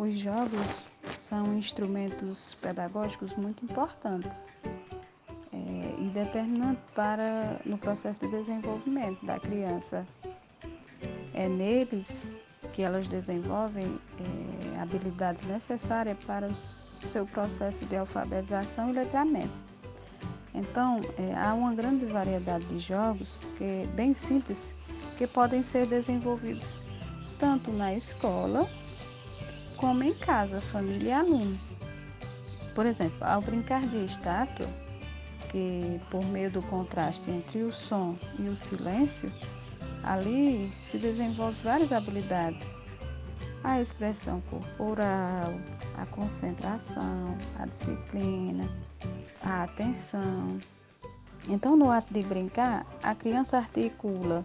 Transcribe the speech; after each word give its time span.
Os 0.00 0.18
jogos 0.18 0.90
são 1.14 1.58
instrumentos 1.58 2.54
pedagógicos 2.54 3.36
muito 3.36 3.66
importantes 3.66 4.56
é, 5.52 5.56
e 5.98 6.10
determinantes 6.14 6.82
para 6.94 7.60
no 7.66 7.76
processo 7.76 8.20
de 8.20 8.28
desenvolvimento 8.28 9.22
da 9.26 9.38
criança. 9.38 10.08
É 11.34 11.46
neles 11.50 12.32
que 12.72 12.82
elas 12.82 13.06
desenvolvem 13.08 14.00
é, 14.18 14.80
habilidades 14.80 15.42
necessárias 15.42 16.16
para 16.24 16.46
o 16.46 16.54
seu 16.54 17.26
processo 17.26 17.84
de 17.84 17.98
alfabetização 17.98 18.88
e 18.88 18.92
letramento. 18.94 19.52
Então, 20.54 21.02
é, 21.18 21.34
há 21.34 21.52
uma 21.52 21.74
grande 21.74 22.06
variedade 22.06 22.64
de 22.64 22.78
jogos 22.78 23.42
que 23.58 23.86
bem 23.94 24.14
simples 24.14 24.74
que 25.18 25.26
podem 25.26 25.62
ser 25.62 25.84
desenvolvidos 25.84 26.82
tanto 27.38 27.70
na 27.70 27.92
escola 27.92 28.66
como 29.80 30.04
em 30.04 30.12
casa, 30.12 30.60
família 30.60 31.08
e 31.08 31.12
aluno. 31.12 31.58
Por 32.74 32.84
exemplo, 32.84 33.18
ao 33.22 33.40
brincar 33.40 33.80
de 33.86 34.04
estátua, 34.04 34.68
que 35.50 35.98
por 36.10 36.22
meio 36.26 36.50
do 36.50 36.60
contraste 36.62 37.30
entre 37.30 37.62
o 37.62 37.72
som 37.72 38.14
e 38.38 38.48
o 38.48 38.54
silêncio, 38.54 39.32
ali 40.04 40.68
se 40.68 40.98
desenvolve 40.98 41.56
várias 41.64 41.92
habilidades. 41.92 42.70
A 43.64 43.80
expressão 43.80 44.42
corporal, 44.50 45.54
a 45.96 46.06
concentração, 46.06 47.36
a 47.58 47.66
disciplina, 47.66 48.68
a 49.42 49.64
atenção. 49.64 50.58
Então, 51.48 51.74
no 51.74 51.90
ato 51.90 52.12
de 52.12 52.22
brincar, 52.22 52.86
a 53.02 53.14
criança 53.14 53.56
articula 53.56 54.44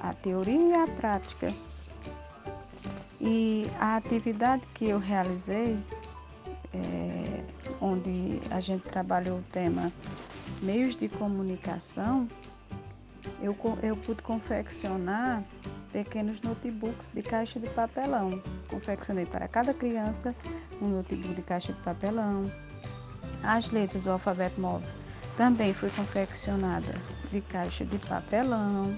a 0.00 0.12
teoria 0.12 0.60
e 0.60 0.74
a 0.74 0.86
prática. 0.86 1.54
E 3.24 3.70
a 3.78 3.94
atividade 3.94 4.66
que 4.74 4.86
eu 4.86 4.98
realizei, 4.98 5.78
é, 6.74 7.44
onde 7.80 8.40
a 8.50 8.58
gente 8.58 8.82
trabalhou 8.82 9.38
o 9.38 9.42
tema 9.52 9.92
meios 10.60 10.96
de 10.96 11.08
comunicação, 11.08 12.28
eu, 13.40 13.56
eu 13.80 13.96
pude 13.96 14.22
confeccionar 14.22 15.44
pequenos 15.92 16.40
notebooks 16.40 17.12
de 17.14 17.22
caixa 17.22 17.60
de 17.60 17.68
papelão. 17.68 18.42
Confeccionei 18.68 19.24
para 19.24 19.46
cada 19.46 19.72
criança 19.72 20.34
um 20.80 20.88
notebook 20.88 21.34
de 21.34 21.42
caixa 21.42 21.72
de 21.72 21.80
papelão. 21.80 22.50
As 23.44 23.70
letras 23.70 24.02
do 24.02 24.10
alfabeto 24.10 24.60
móvel 24.60 24.88
também 25.36 25.72
foi 25.72 25.90
confeccionada 25.90 27.00
de 27.30 27.40
caixa 27.40 27.84
de 27.84 27.98
papelão. 27.98 28.92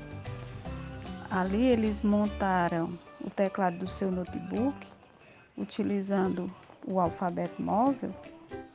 Ali 1.31 1.67
eles 1.67 2.01
montaram 2.01 2.99
teclado 3.35 3.79
do 3.79 3.87
seu 3.87 4.11
notebook 4.11 4.87
utilizando 5.57 6.51
o 6.87 6.99
alfabeto 7.01 7.63
móvel 7.63 8.15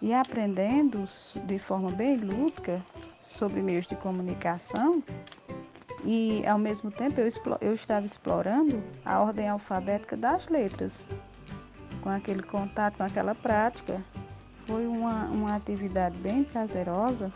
e 0.01 0.13
aprendendo 0.13 1.03
de 1.45 1.59
forma 1.59 1.91
bem 1.91 2.17
lúdica 2.17 2.81
sobre 3.21 3.61
meios 3.61 3.87
de 3.87 3.95
comunicação 3.95 5.03
e 6.03 6.45
ao 6.47 6.57
mesmo 6.57 6.89
tempo 6.89 7.19
eu, 7.19 7.29
eu 7.61 7.73
estava 7.73 8.05
explorando 8.05 8.81
a 9.03 9.19
ordem 9.19 9.49
alfabética 9.49 10.15
das 10.15 10.47
letras 10.47 11.07
com 12.01 12.09
aquele 12.09 12.43
contato, 12.43 12.97
com 12.97 13.03
aquela 13.03 13.35
prática. 13.35 14.01
Foi 14.65 14.87
uma, 14.87 15.25
uma 15.25 15.55
atividade 15.55 16.17
bem 16.19 16.43
prazerosa 16.43 17.31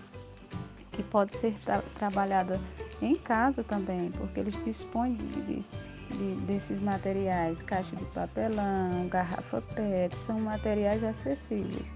que 0.91 1.03
pode 1.03 1.33
ser 1.33 1.53
tra 1.65 1.81
trabalhada 1.95 2.61
em 3.01 3.15
casa 3.15 3.63
também, 3.63 4.11
porque 4.11 4.39
eles 4.39 4.63
dispõem 4.63 5.15
de, 5.15 5.41
de, 5.41 5.65
de, 6.11 6.35
desses 6.45 6.79
materiais, 6.79 7.61
caixa 7.61 7.95
de 7.95 8.05
papelão, 8.05 9.07
garrafa 9.09 9.61
PET, 9.61 10.17
são 10.17 10.39
materiais 10.39 11.03
acessíveis. 11.03 11.87